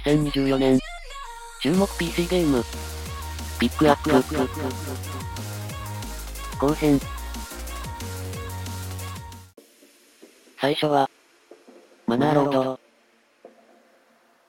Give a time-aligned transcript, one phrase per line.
[0.00, 0.78] 2024年。
[1.62, 2.64] 注目 PC ゲーム。
[3.60, 4.10] ピックアップ。
[6.58, 6.98] 後編。
[10.60, 11.08] 最初は、
[12.06, 12.80] マナーロード。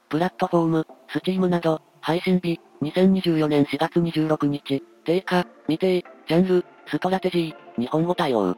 [0.10, 8.56] プラットフォーム、スチームなど、配信日、2024年4月26日、定価、未定、ジャンル、ストラテジー、日本語対応。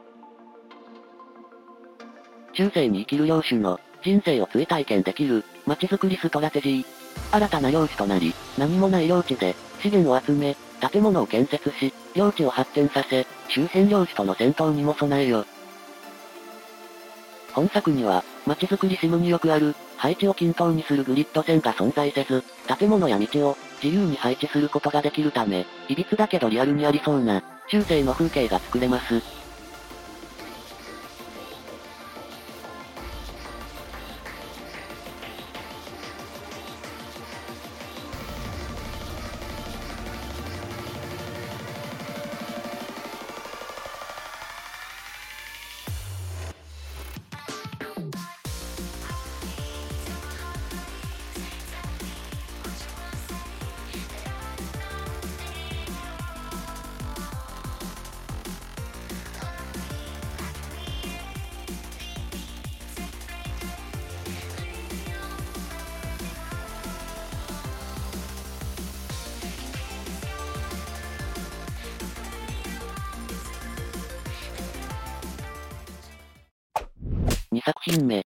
[2.54, 3.78] 中世に生きる領主の、
[4.08, 6.84] 人生を追体験できる、街づくりストラテジー。
[7.30, 15.44] 新たな領主となり、何もない領地で、資源を集め、建物を建設し、領地を発展させ、周辺領主との戦闘にも備えよ。
[17.52, 22.42] 本作には、街づくりシムによくある、配置を均等にするグリッド線が存在せず、
[22.78, 29.47] 建物や道を、自由に配置することができるため、歪だけどリアルにありそうな、中世の風景が作れます。
[77.50, 78.22] 2作品目。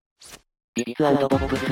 [0.74, 1.66] Bits & Bops。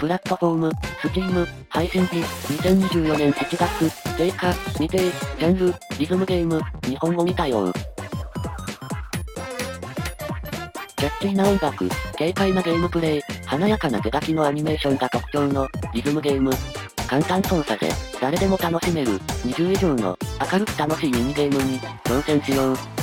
[0.00, 7.72] プラットフォーム、 Steam、配信日、2024年7月、定価、未定、ジャンル、リズムゲーム、日本語に対応。
[10.96, 16.50] キャッチーな音楽、軽快なゲームプレイ、華やかな手書きのアニメーションが特徴の、リズムゲーム。
[17.06, 20.18] 簡単操作で、誰でも楽しめる、20以上の、
[20.52, 22.93] 明るく楽しいミニゲームに、挑戦しよう。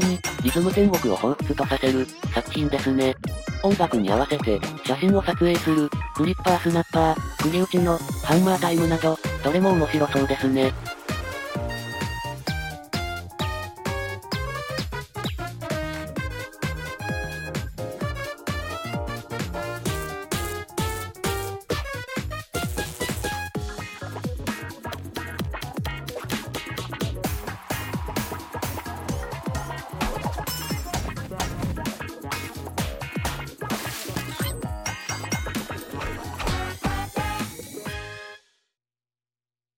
[0.00, 3.14] さに、リズム天国を彷彿とさせる、作品ですね。
[3.62, 10.72] 音楽に合わせて、写真を撮影する、クリッパースナッパー、釘打ちの、ハンマータイムなど、どれも面白そうですね。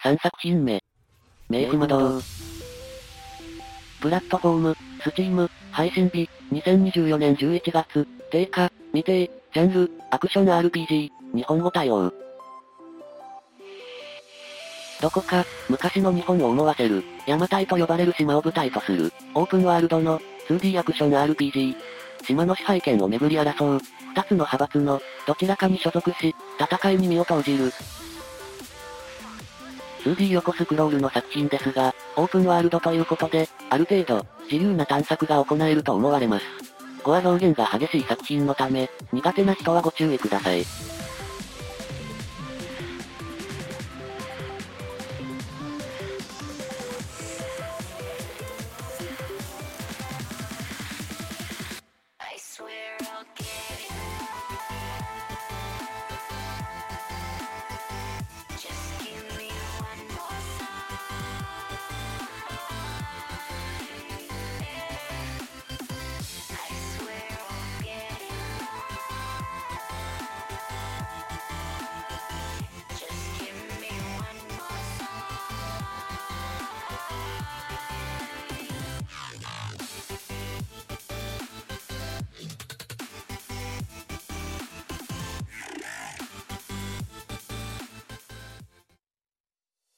[0.06, 0.81] 3作品目。
[1.49, 2.22] 明治魔導。
[4.00, 12.12] プラットフォーム、スチーム、配信日、2024年11月、定価、未定、ジャンル、アクション RPG、日本語対応。
[15.03, 21.75] どこか、昔の日本を思わせる、邪馬台と呼ばれる島を舞台とする、オープンワールドの、2D アクション RPG。
[22.25, 23.81] 島の支配権を巡り争う、
[24.15, 27.72] 二つの派閥の、どちらかに所属し、戦いに身を投じる。
[30.06, 36.44] 2D 横スクロールの作品ですが、オープンワールドということで、ある程度、自由な探索が行えると思われます。
[37.03, 40.65] 語は表現が激しい作品のため、苦手な人はご注意ください。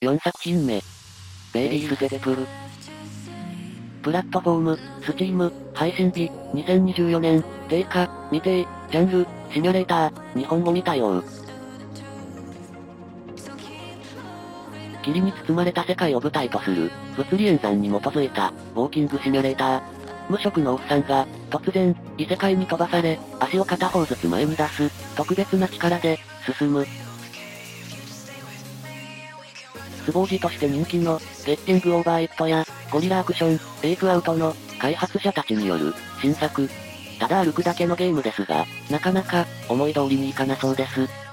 [0.00, 0.80] 4作品目。
[1.52, 2.46] ベイビーステップル。
[4.00, 11.20] プラットフォーム、スチーム、配信日、2024年、定価、未定、ジャンル、シミュレーター、日本語に対応。
[15.02, 19.82] 霧に包まれた世界を舞台とする、物理演算に基づいた、ウォーキングシミュレーター。
[20.30, 26.20] 無職のおっさんが、突然、異世界に飛ばされ、足を片方ずつ前に出す、特別な力で、
[26.56, 26.86] 進む。
[30.08, 36.66] スボージとして人気の、ゲッティングオーバーエットや、ゴリラアクション、テイクアウトの、開発者たちによる、新作。
[37.18, 41.27] ただ歩くだけのゲームですが、なかなか、思い通りにいかなそうです。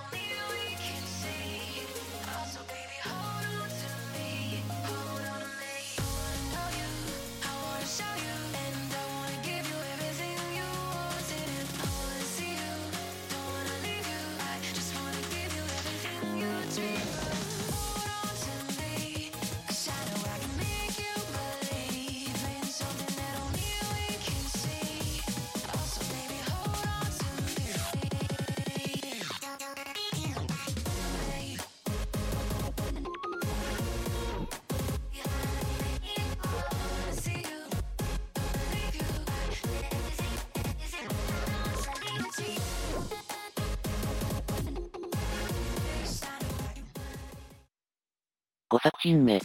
[48.71, 49.39] 5作品目。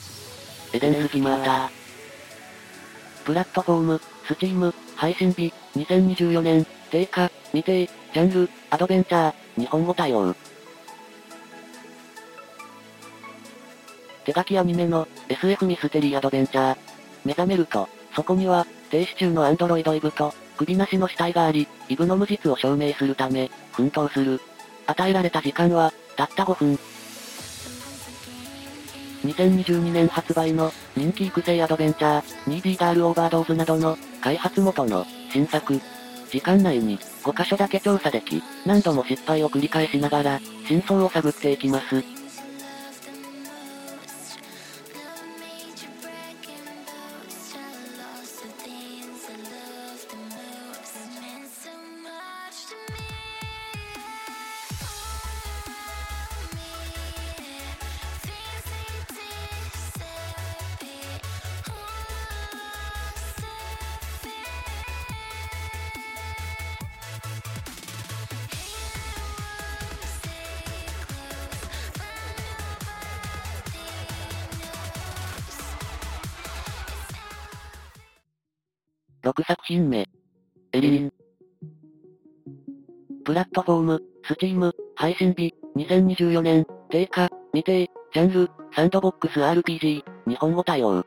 [0.72, 1.68] エデンスギマーター。
[3.26, 10.34] プラットフォーム、スチーム、配信日、2024年、定価、未定、ジャンル、アドベンチャー、日本語対応。
[14.24, 16.76] 手書きアニメの SF ミステリーアドベンチャー。
[17.26, 24.40] 目覚めると、そこには、停止中のアンドロイドイブと、首なしの死体があり、イブの無実を証明するため、奮闘する。
[24.86, 26.78] 与えられた時間は、たった5分。
[29.24, 35.78] 2022年発売の人気育成アドベンチャー、2D ガールオーバードーズなどの開発元の新作。
[36.30, 42.19] 時間内に5箇所だけ調査でき、何度も失敗を繰り返しながら、真相を探っていきます。
[79.30, 80.08] 6作品目。
[80.72, 81.12] エリーン。
[83.24, 91.06] プラットフォーム、スチーム、配信日、2024年、定価、未定、ジャンル、サンドボックス RPG、日本語対応。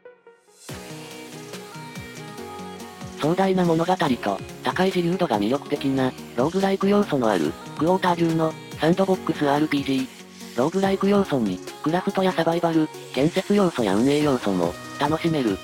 [3.19, 10.07] 壮大な物語と、高い自由度が魅力的な、ローグライク要素のある、クォーター中の、サンドボックス RPG。
[10.55, 15.57] ローグライク要素に、クラフトやサバイバル、建設要素や運営要素も、楽しめる。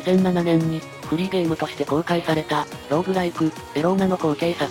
[0.00, 4.70] 2007年に、フリーゲームとして公開された、ローグライク、エローナの後継作。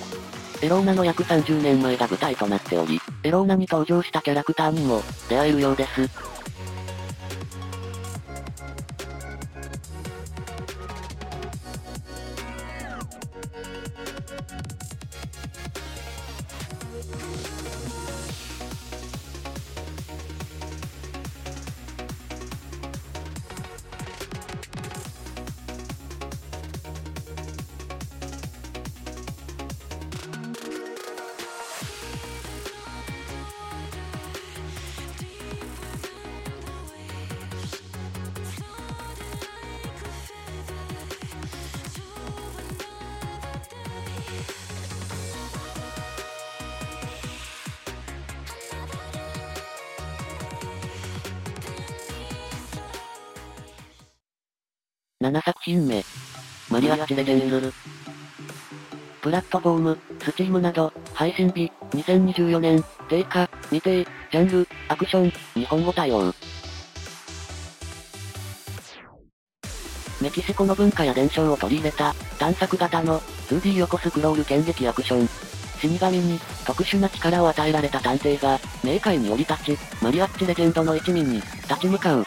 [0.62, 6.37] エローナの約30年前が舞台となっており、エローナに登場したキャラクターにも、出会えるようです。
[55.28, 56.06] 7作品目。
[56.70, 57.74] Mariachi Legends。
[59.22, 66.34] プラットフォーム、 Steam など、配信日、2024年、定価、未定、ジャンル、アクション、日本語対応。
[70.22, 73.20] メキシコの文化や伝承を取り入れた、探索型の、
[73.50, 75.28] 2D 横スクロール剣撃アクション。
[75.82, 82.27] 死神に、特殊な力を与えられた探偵が、冥界に降り立ち、マリアッチレジェンドの一味に、立ち向かう。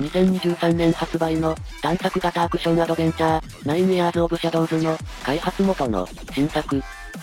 [0.00, 6.82] 2023年発売の探索型アクションアドベンチャー、 Nine Years of Shadows の開発元の新作。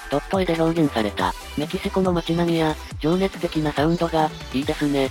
[0.10, 5.10] ドット絵で表現されたメキシコの街並みや情熱的なサウンドがいいですね。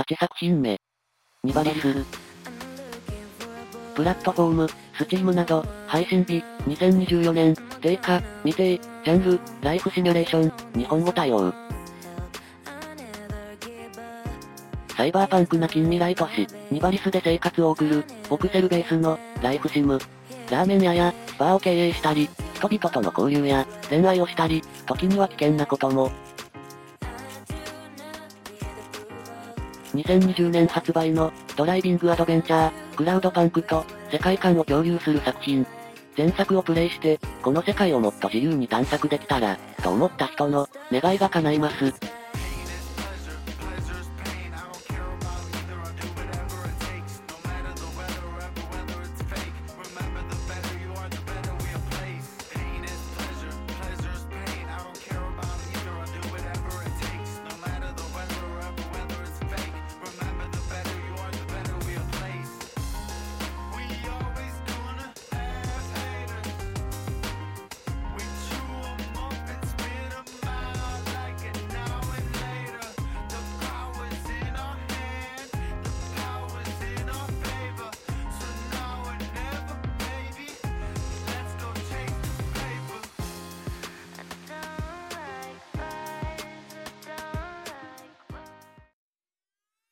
[0.00, 0.78] 8作品目。
[1.44, 1.94] ニバリス。
[3.94, 11.52] プラットフォーム、スチームなど、配信日、2024年、定価、未定、ジャンル、ライフシミュレーション、日本語対応。
[14.96, 19.98] サイバーパンクな近未来都市、ニバリスで生活を送る、ボクセルベースの、ライフシム。
[20.50, 26.10] ラーメン屋や、バーを経営したり、人々との交流や、恋愛をしたり、時には危険なことも。
[29.94, 35.66] 2020年発売の、ドライビングアドベンチャー、クラウドパンクと、世界観を共有する作品。
[36.16, 42.19] 前作をプレイして、この世界をもっと自由に探索できたら、と思った人の、願いが叶います。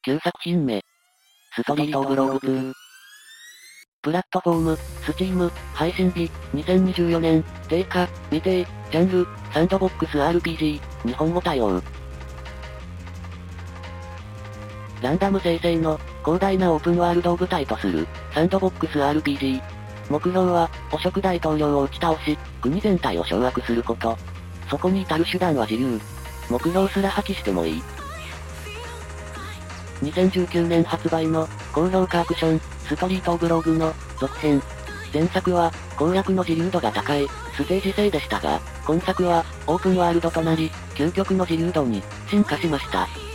[0.09, 0.83] 9作品目。
[1.55, 2.73] ストリートブログ2。
[4.01, 11.83] プラットフォーム、スチーム、配信日、2024年、定価、未定、ジャンル、サンドボックス RPG、日本語対応。
[15.03, 19.61] ランダム生成の、広大なオープンワールドを舞台とする、サンドボックス RPG。
[20.09, 24.17] 目標は、汚職大統領を打ち倒し、国全体を掌握すること。
[24.71, 26.01] そこに至る手段は自由。
[26.49, 27.83] 目標すら破棄してもいい。
[30.03, 34.63] 2019年発売の、高評価アクション、ストリートブログの、続編。
[35.13, 37.27] 前作は、攻略の自由度が高い、
[37.57, 43.28] ステージ制でしたが、今作は、オープンワールドとなり、究極の自由度に、進化しました。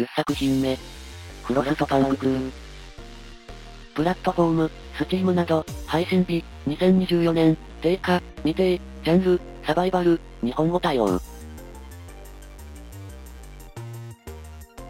[0.00, 0.78] 10作品目。
[1.44, 2.50] フロストパンク2。
[3.94, 11.20] プラットフォーム、スチームなど、配信日、2024年、定価、未定、ジャンル、サバイバル、日本語対応。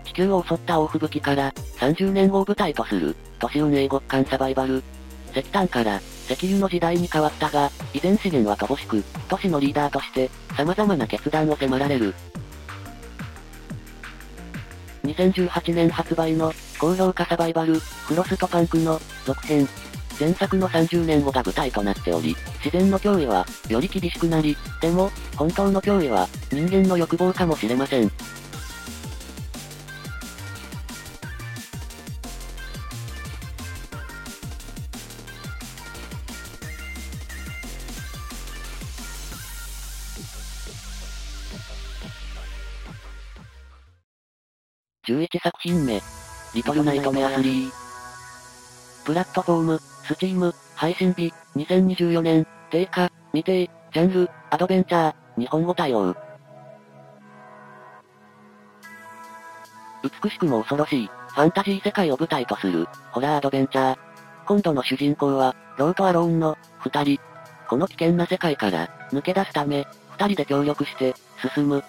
[0.05, 4.85] 地球を襲った大吹雪から、30年後を舞台とする、都市運営極寒サバイバル。
[5.33, 12.15] 石炭から、石油の時代に変わったが、依然資源は乏しく、都市のリーダーとして、様々な決断を迫られる。
[15.05, 19.69] 2018年発売の、高評価サバイバル、フロストパンクの、続編。
[20.19, 28.11] 前作の30年後が舞台となっており、自然の脅威は、より厳しくなり、でも、本当の脅威は、人間の欲望かもしれません。
[45.09, 45.99] 11作品目。
[46.55, 47.71] リトルナイトメア3。
[49.07, 56.15] プラットフォーム、スチーム、配信日、2024年、定価、未定、ジャンル、アドベンチャー、日本語対応。
[60.23, 63.99] 美しくも恐ろしい、ファンタジー世界を舞台とする、ホラーアドベンチャー。
[64.47, 67.19] 今度の主人公は、ローとアローンの、二人。
[67.71, 69.87] この危険な世界から、抜け出すため、
[70.19, 71.15] 二人で協力して、
[71.55, 71.83] 進む。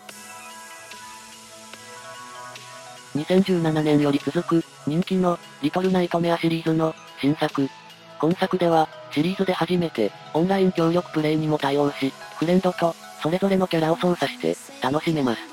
[3.16, 7.70] 2017年より続く、人気の、リトルナイトメアシリーズの、新作。
[8.20, 15.51] 今作では、シリーズで初めて、オンライン協力プレイにも対応し、フレンドと、それぞれのキャラを操作して、楽しめます。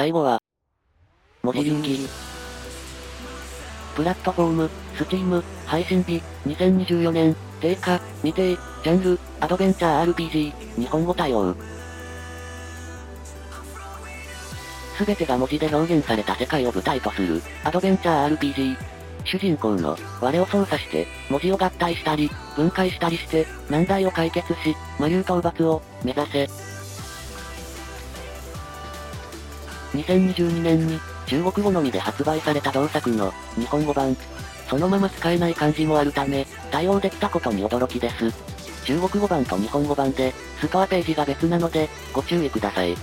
[0.00, 0.38] 最後は、
[1.42, 2.08] 文字流儀。
[3.94, 11.54] プラットフォーム、スチーム、配信日、2024年、定価、未定、ジャンル、アドベンチャー RPG、日本語対応。
[14.96, 18.76] すべてが文字で表現された世界を舞台とする、アドベンチャー RPG。
[19.26, 26.69] 主人公の、我を操作して、文字を合体したり、分解したりして、難題を解決し、魔流討伐を、目指せ。
[29.92, 34.16] 2022年に、中国語のみで発売された同作の、日本語版。
[34.68, 38.32] そのまま使えない漢字もあるため、対応できたことに驚きです。
[38.84, 42.96] 中国語版と日本語版で、ストアページが別なので、ご注意ください。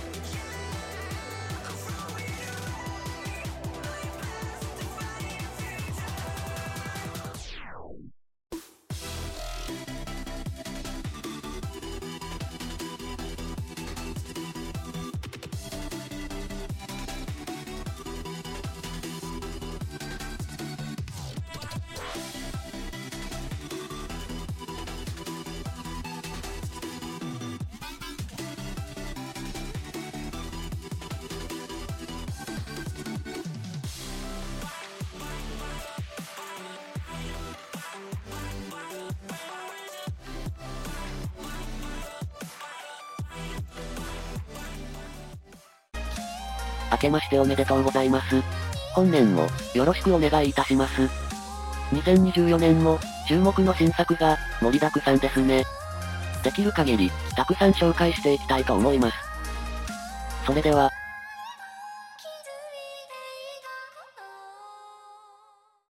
[46.92, 48.42] 明けましておめでとうございます。
[48.94, 51.02] 本年も、よろしくお願いいたします。
[51.92, 55.64] 2024年も、注目の新作が、盛りだくさんですね。
[56.42, 59.14] できる限り、たくさん紹介していきたいと思います。
[60.46, 60.90] それでは、